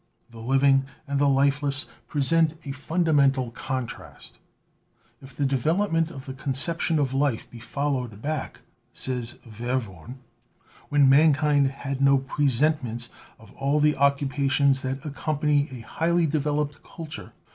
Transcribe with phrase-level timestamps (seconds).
[0.31, 4.39] The living and the lifeless present a fundamental con trast.
[5.21, 8.61] "If the development of the conception of life be fol lowed back,"
[8.93, 10.15] says Verworn,
[10.89, 16.81] "when mankind had no pre sentiments of all the occupations that accompany a highly developed
[16.81, 17.33] culture